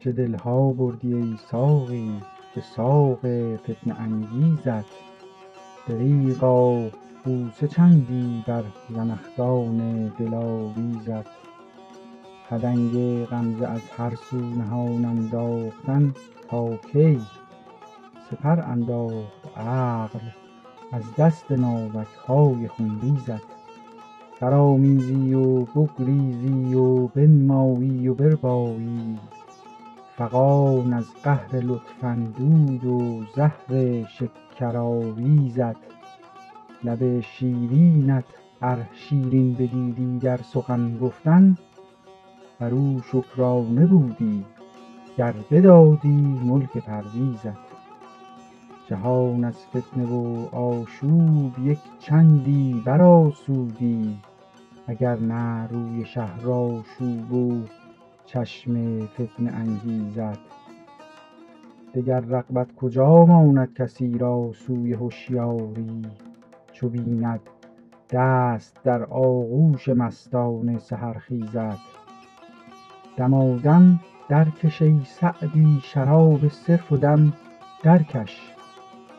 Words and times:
چه 0.00 0.12
دلها 0.12 0.72
بردی 0.72 1.14
ای 1.14 1.36
ساقی 1.50 2.20
به 2.54 2.60
ساق 2.60 3.18
فتنه 3.56 4.00
انگیزت؟ 4.00 4.84
دریغا 5.88 6.88
بوسه 7.24 7.68
چندی 7.68 8.44
بر 8.46 8.64
زنخدان 8.90 10.08
دلاویزت؟ 10.18 11.26
خدنگ 12.50 13.24
غمزه 13.24 13.66
از 13.66 13.80
هر 13.96 14.14
سو 14.14 14.36
نهان 14.36 15.04
انداختن 15.04 16.14
تا 16.48 16.76
کی؟ 16.76 17.20
سپر 18.30 18.60
انداخت 18.60 19.58
عقل 19.58 20.20
از 20.92 21.02
دست 21.18 21.52
ناوک 21.52 22.14
های 22.26 22.68
خونریزت. 22.68 23.46
برآمیزی 24.40 25.34
و 25.34 25.64
بگریزی 25.64 26.74
و 26.74 27.06
بنمایی 27.06 28.08
و 28.08 28.14
بربایی. 28.14 29.18
فغان 30.20 30.92
از 30.92 31.06
قهر 31.22 31.56
لطف 31.56 32.04
اندود 32.04 32.84
و 32.84 33.24
زهر 33.36 34.04
شکرآویزت. 34.04 35.76
لب 36.84 37.20
شیرینت 37.20 38.24
ار 38.62 38.88
شیرین 38.92 39.54
بدیدی 39.54 40.18
در 40.18 40.36
سخن 40.36 40.98
گفتن. 40.98 41.58
بر 42.58 42.70
او 42.70 43.00
شکرانه 43.12 43.86
بودی 43.86 44.44
گر 45.18 45.34
بدادی 45.50 46.40
ملک 46.44 46.78
پرویزت. 46.78 47.70
جهان 48.88 49.44
از 49.44 49.66
فتنه 49.66 50.06
و 50.06 50.46
آشوب 50.56 51.58
یک 51.58 51.80
چندی 51.98 52.82
برآسودی. 52.84 54.18
اگر 54.86 55.18
نه 55.18 55.66
روی 55.66 56.04
شهر 56.04 56.50
آشوب 56.50 57.32
و 57.32 57.62
چشم 58.32 59.06
فتنه 59.06 59.52
انگیزت 59.52 60.40
دگر 61.94 62.20
رغبت 62.20 62.74
کجا 62.74 63.24
ماند 63.24 63.74
کسی 63.74 64.18
را 64.18 64.52
سوی 64.52 64.94
هشیاری؟ 64.94 66.02
چو 66.72 66.88
بیند 66.88 67.40
دست 68.10 68.80
در 68.84 69.04
آغوش 69.04 69.88
مستان 69.88 70.78
سحرخیزت 70.78 71.78
دمادم 73.16 74.00
درکش 74.28 74.82
ای 74.82 75.00
سعدی 75.04 75.80
شراب 75.82 76.48
صرف 76.48 76.92
و 76.92 76.96
دم 76.96 77.32
درکش 77.82 78.52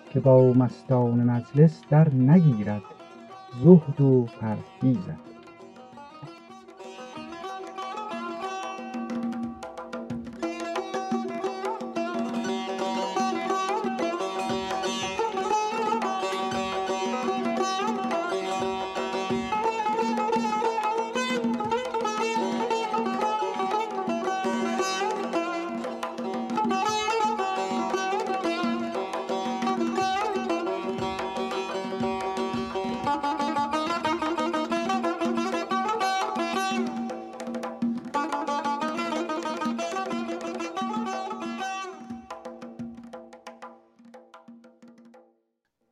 که 0.10 0.20
با 0.20 0.54
مستان 0.54 1.24
مجلس 1.24 1.82
درنگیرد 1.90 2.84
زهد 3.64 4.02
و 4.02 4.28
پرهیزت. 4.42 5.31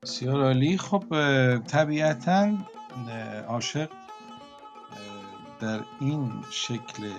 بسیار 0.04 0.44
عالی. 0.44 0.78
خب 0.78 1.04
طبیعتا 1.60 2.58
عاشق 3.48 3.90
در 5.60 5.80
این 6.00 6.44
شکل 6.52 7.12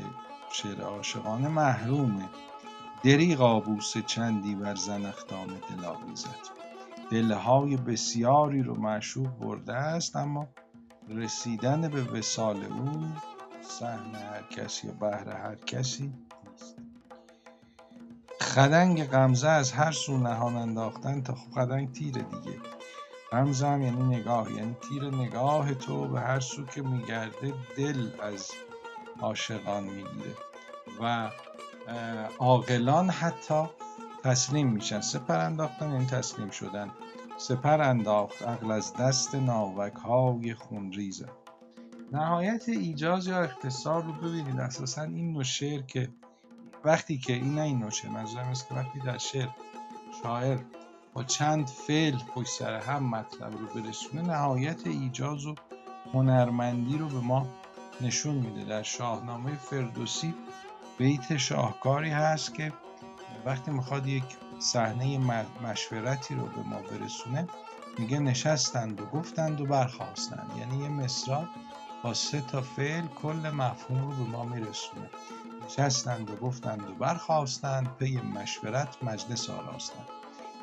شعر 0.52 0.80
عاشقانه 0.80 1.48
محرومه. 1.48 2.28
دریغا 3.04 3.60
بوسه 3.60 4.02
چندی 4.02 4.54
بر 4.54 4.74
زنخدان 4.74 5.46
دل 5.46 5.84
آویزد. 5.84 6.60
دلهای 7.10 7.76
بسیاری 7.76 8.62
رو 8.62 8.80
معشوق 8.80 9.28
برده 9.28 9.74
است 9.74 10.16
اما 10.16 10.48
رسیدن 11.08 11.88
به 11.88 12.02
وصال 12.04 12.64
او 12.64 13.02
سهم 13.62 14.14
هر 14.14 14.42
کسی 14.50 14.86
یا 14.86 14.92
بهر 14.92 15.28
هر 15.28 15.54
کسی 15.54 16.12
خدنگ 18.50 19.04
غمزه 19.04 19.48
از 19.48 19.72
هر 19.72 19.92
سو 19.92 20.18
نهان 20.18 20.56
انداختن 20.56 21.22
تا 21.22 21.34
خب 21.34 21.50
خدنگ 21.50 21.92
تیره 21.92 22.22
دیگه. 22.22 22.58
غمزه 23.32 23.66
هم 23.66 23.82
یعنی 23.82 24.16
نگاه 24.16 24.52
یعنی 24.52 24.76
تیر 24.88 25.04
نگاه 25.14 25.74
تو 25.74 26.08
به 26.08 26.20
هر 26.20 26.40
سو 26.40 26.66
که 26.66 26.82
میگرده 26.82 27.54
دل 27.76 28.08
از 28.22 28.50
عاشقان 29.20 29.84
می‌گیره 29.84 30.34
و 31.00 31.30
عاقلان 32.38 33.10
حتی 33.10 33.64
تسلیم 34.24 34.68
میشن. 34.68 35.00
سپر 35.00 35.38
انداختن 35.38 35.92
یعنی 35.92 36.06
تسلیم 36.06 36.50
شدن. 36.50 36.90
سپر 37.38 37.80
انداخت 37.80 38.42
عقل 38.42 38.70
از 38.70 38.94
دست 38.94 39.34
ناوک 39.34 39.94
های 39.94 40.54
خونریزه. 40.54 41.28
نهایت 42.12 42.68
ایجاز 42.68 43.26
یا 43.26 43.42
اختصار 43.42 44.02
رو 44.02 44.12
ببینید. 44.12 44.60
اساسا 44.60 45.02
این 45.02 45.32
نوع 45.32 45.42
شعر 45.42 45.82
که 45.82 46.08
وقتی 46.84 47.18
که 47.18 47.32
این 47.32 47.54
نه 47.54 47.60
این 47.60 47.91
شعر 47.91 48.10
منظورم 48.10 48.48
است 48.48 48.68
که 48.68 48.74
وقتی 48.74 49.00
در 49.00 49.18
شعر 49.18 49.48
شاعر 50.22 50.58
با 51.14 51.24
چند 51.24 51.66
فعل 51.66 52.18
پشت 52.34 52.50
سر 52.50 52.74
هم 52.74 53.02
مطلب 53.04 53.52
رو 53.52 53.82
برسونه 53.82 54.22
نهایت 54.22 54.86
ایجاز 54.86 55.46
و 55.46 55.54
هنرمندی 56.12 56.98
رو 56.98 57.08
به 57.08 57.20
ما 57.20 57.46
نشون 58.00 58.34
میده. 58.34 58.64
در 58.64 58.82
شاهنامه 58.82 59.54
فردوسی 59.54 60.34
بیت 60.98 61.36
شاهکاری 61.36 62.10
هست 62.10 62.54
که 62.54 62.72
وقتی 63.44 63.70
می‌خواد 63.70 64.06
یک 64.06 64.24
صحنه 64.58 65.18
مشورتی 65.62 66.34
رو 66.34 66.47
به 66.47 66.62
ما 66.62 66.80
برسونه 66.80 67.47
میگه 67.98 68.18
نشستند 68.18 69.00
و 69.00 69.06
گفتند 69.06 69.60
و 69.60 69.66
برخواستند 69.66 70.50
یعنی 70.58 70.82
یه 70.82 70.88
مصرع 70.88 71.44
با 72.02 72.14
سه 72.14 72.41
تا 72.41 72.62
فعل 72.62 73.06
کل 73.06 73.50
مفهوم 73.54 74.10
رو 74.10 74.24
به 74.24 74.30
ما 74.30 74.44
میرسونه. 74.44 75.10
نشستند 75.70 76.31
و 76.31 76.36
گفتند 76.36 76.91
و 76.91 76.94
برخواستند 76.94 77.97
پی 77.97 78.20
مشورت 78.34 78.97
مجلس 79.03 79.50
آراستند. 79.50 80.06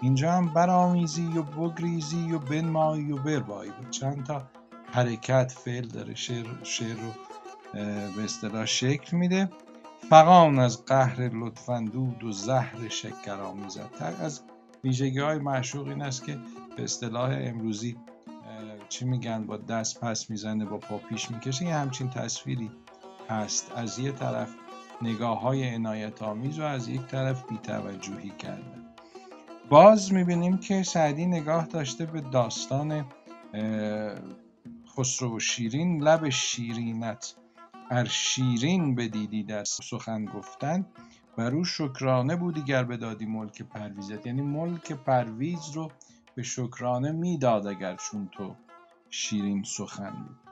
اینجا 0.02 0.32
هم 0.32 0.48
برآمیزی 0.48 1.28
و 1.28 1.42
بگریزی 1.42 2.32
و 2.32 2.40
بنمایی 2.40 3.12
و 3.12 3.18
بربایی 3.18 3.72
و 3.72 3.90
چند 3.90 4.26
تا 4.26 4.44
حرکت 4.92 5.52
فعل 5.52 5.88
داره 5.88 6.16
شعر, 6.16 6.46
شعر 6.64 6.96
رو 6.96 7.12
به 8.16 8.24
اصطلاح 8.24 8.66
شکل 8.66 9.18
میده. 9.18 9.50
فقان 10.10 10.60
از 10.60 10.86
قهر 10.86 11.30
لطفندود 11.34 12.24
و 12.24 12.32
زهر 12.32 12.90
شکر 12.90 13.42
آمیزد 13.42 14.16
از 14.22 14.42
ویژگی 14.84 15.20
های 15.20 15.38
معشوق 15.38 15.88
این 15.88 16.02
است 16.02 16.26
که 16.26 16.40
به 16.78 16.84
اصطلاح 16.84 17.38
امروزی 17.42 17.98
چی 18.90 19.06
میگن؟ 19.06 19.46
با 19.46 19.58
دست 19.58 20.00
پس 20.00 20.30
می‌زنه 20.30 20.66
با 20.66 20.78
پا 20.78 20.98
پیش 20.98 21.32
می‌کشه. 21.32 21.66
یه 21.66 21.76
همچین 21.76 22.10
تصویری 22.10 22.72
هست. 23.30 23.72
از 23.76 24.00
یه 24.00 24.12
طرف 24.12 24.50
نگاه 25.02 25.42
های 25.42 25.76
عنایت 25.76 26.24
آمیز 26.24 26.60
و 26.60 26.64
از 26.64 26.88
یک 26.88 27.02
طرف 27.02 27.48
بیتوجهی 27.48 28.30
کردن. 28.30 28.86
باز 29.70 30.14
می‌بینیم 30.14 30.58
که 30.58 30.84
سعدی 30.84 31.26
نگاه 31.26 31.66
داشته 31.66 32.06
به 32.06 32.22
داستان 32.22 33.06
خسرو 34.96 35.36
و 35.36 35.40
شیرین. 35.40 36.04
لب 36.04 36.30
شیرینت 36.30 37.36
ار 37.92 38.06
شیرین 38.06 38.96
بدیدی 38.96 39.44
در 39.44 39.64
سخن 39.64 40.26
گفتن. 40.26 40.86
بر 41.38 41.56
او 41.56 41.64
شکرانه 41.64 42.36
بودی 42.36 42.64
گر 42.64 42.84
بدادی 42.84 43.26
ملک 43.26 43.62
پرویزت. 43.62 44.26
یعنی 44.26 44.42
ملک 44.42 44.92
پرویز 44.92 45.70
رو 45.74 45.92
به 46.36 46.44
شکرانه 46.44 47.12
می‌داد 47.12 47.68
اگر 47.68 47.96
چون 47.96 48.30
تو 48.32 48.56
شیرین 49.10 49.64
سخن 49.64 50.12
بود. 50.12 50.47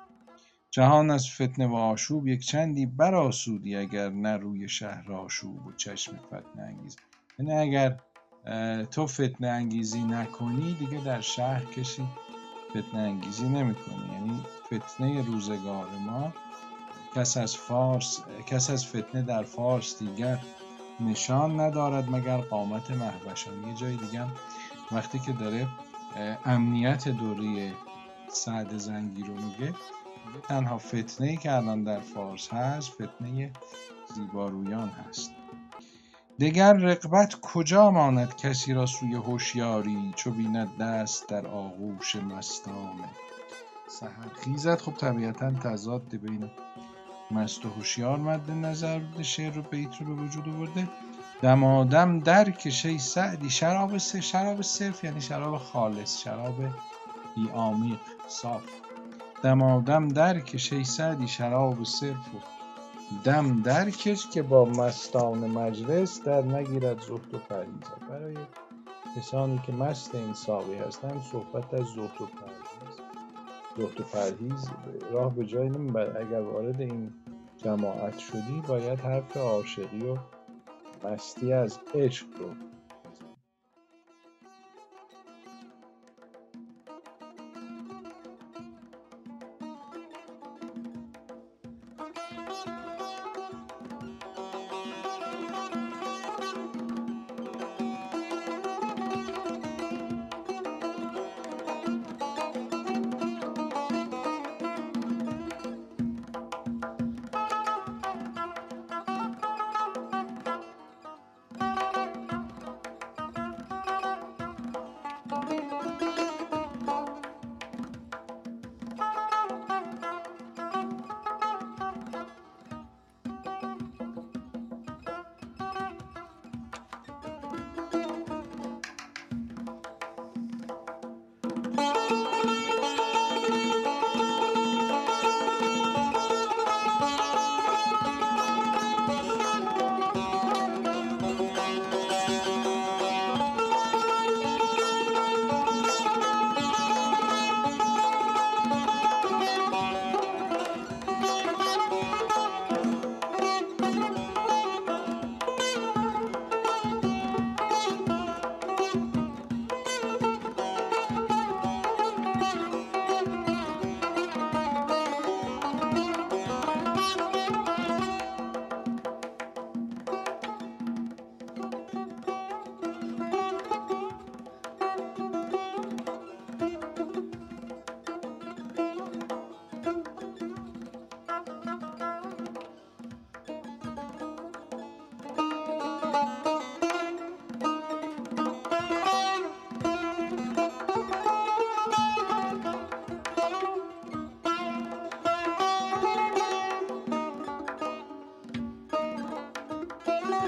جهان 0.75 1.11
از 1.11 1.29
فتنه 1.29 1.67
و 1.67 1.75
آشوب 1.75 2.27
یک 2.27 2.45
چندی 2.45 2.85
برآسودی 2.85 3.75
اگر 3.75 4.09
نه 4.09 4.37
روی 4.37 4.69
شهر 4.69 5.13
آشوب 5.13 5.67
و 5.67 5.71
چشم 5.71 6.19
فتنه 6.27 6.63
انگیز. 6.63 6.97
یعنی 7.39 7.53
اگر 7.53 7.99
تو 8.91 9.07
فتنه 9.07 9.47
انگیزی 9.47 10.03
نکنی 10.03 10.73
دیگه 10.73 11.03
در 11.03 11.21
شهر 11.21 11.65
کسی 11.65 12.03
فتنه 12.69 12.99
انگیزی 12.99 13.49
نمی‌کنه 13.49 14.13
یعنی 14.13 14.39
فتنه 14.65 15.21
روزگار 15.21 15.87
ما 16.05 16.33
کس 17.15 17.37
از 17.37 17.57
فارس 17.57 18.21
کس 18.47 18.69
از 18.69 18.85
فتنه 18.85 19.21
در 19.21 19.43
فارس 19.43 19.99
دیگر 19.99 20.39
نشان 20.99 21.59
ندارد 21.59 22.09
مگر 22.09 22.37
قامت 22.37 22.91
محوشان 22.91 23.67
یه 23.67 23.73
جای 23.73 23.95
دیگه 23.95 24.25
وقتی 24.91 25.19
که 25.19 25.31
داره 25.31 25.67
امنیت 26.45 27.07
دوره 27.07 27.73
سعد 28.27 28.77
زنگی 28.77 29.23
رو 29.23 29.33
میگه 29.33 29.73
تنها 30.49 30.77
فتنه 30.77 31.27
ای 31.27 31.37
که 31.37 31.51
الان 31.51 31.83
در 31.83 31.99
فارس 31.99 32.53
هست 32.53 32.91
فتنه 32.91 33.51
زیبارویان 34.15 34.89
هست. 34.89 35.31
دگر 36.39 36.73
رقبت 36.73 37.35
کجا 37.41 37.91
ماند 37.91 38.35
کسی 38.35 38.73
را 38.73 38.85
سوی 38.85 39.13
هوشیاری 39.13 40.13
چو 40.15 40.31
بیند 40.31 40.77
دست 40.77 41.29
در 41.29 41.47
آغوش 41.47 42.15
مستانه؟ 42.15 43.09
سحر 43.87 44.29
خیزد 44.43 44.81
خب 44.81 44.93
طبیعتا 44.93 45.51
تضاد 45.51 46.15
بین 46.15 46.51
مست 47.31 47.65
و 47.65 47.69
هوشیار 47.69 48.19
مد 48.19 48.51
نظر 48.51 48.99
بوده 48.99 49.23
شعر 49.23 49.53
رو 49.53 49.61
بیت 49.61 50.01
رو 50.01 50.15
به 50.15 50.21
وجود 50.21 50.49
آورده. 50.49 50.89
دمادم 51.41 52.19
درکش 52.19 52.85
ای 52.85 52.99
سعدی 52.99 53.49
شراب 53.49 53.97
سر 53.97 54.19
شراب 54.19 54.61
صرف 54.61 55.03
یعنی 55.03 55.21
شراب 55.21 55.57
خالص 55.57 56.21
شراب 56.21 56.55
بی 57.35 57.49
عمیق 57.53 57.99
صاف. 58.27 58.63
دمادم 59.43 60.07
درکش 60.07 60.73
ای 60.73 60.83
سعدی 60.83 61.27
شراب 61.27 61.83
صرف 61.83 62.35
و 62.35 62.55
دم 63.23 63.61
درکش 63.61 64.27
که 64.27 64.41
با 64.41 64.65
مستان 64.65 65.37
مجلس 65.37 66.23
در 66.23 66.41
نگیرد 66.41 67.01
زهد 67.01 67.33
و 67.33 67.37
پرهیزت 67.37 67.99
برای 68.09 68.35
کسانی 69.17 69.61
که 69.65 69.73
مست 69.73 70.15
این 70.15 70.33
ساقی 70.33 70.75
هستند 70.75 71.21
صحبت 71.31 71.73
از 71.73 71.85
زهد 71.85 72.21
و 72.21 72.25
پرهیز. 72.25 72.97
زهد 73.77 74.01
و 74.01 74.03
پرهیز 74.03 74.69
راه 75.11 75.35
به 75.35 75.45
جایی 75.45 75.69
نمی‌برد. 75.69 76.17
اگر 76.17 76.41
وارد 76.41 76.81
این 76.81 77.13
جماعت 77.57 78.19
شدی 78.19 78.61
باید 78.67 78.99
حرف 78.99 79.37
عاشقی 79.37 80.05
و 80.05 80.17
مستی 81.03 81.53
از 81.53 81.79
عشق 81.93 82.27
رو 82.39 82.49